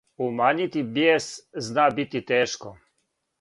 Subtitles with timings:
[0.27, 1.27] Умањити бијес
[1.67, 2.75] зна бити тешко.